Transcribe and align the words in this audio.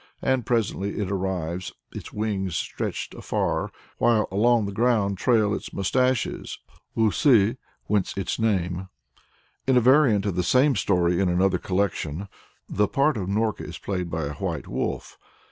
And 0.23 0.47
presently 0.47 0.97
it 0.99 1.11
arrives 1.11 1.73
its 1.93 2.11
wings 2.11 2.55
stretching 2.57 3.15
afar, 3.19 3.69
while 3.99 4.27
along 4.31 4.65
the 4.65 4.71
ground 4.71 5.19
trail 5.19 5.53
its 5.53 5.73
moustaches 5.73 6.57
[usui, 6.97 7.57
whence 7.85 8.17
its 8.17 8.39
name]. 8.39 8.89
In 9.67 9.77
a 9.77 9.79
variant 9.79 10.25
of 10.25 10.33
the 10.35 10.41
same 10.41 10.75
story 10.75 11.19
in 11.19 11.29
another 11.29 11.59
collection, 11.59 12.27
the 12.67 12.87
part 12.87 13.15
of 13.15 13.27
Norka 13.29 13.61
is 13.61 13.77
played 13.77 14.09
by 14.09 14.23
a 14.23 14.33
white 14.33 14.67
wolf. 14.67 15.19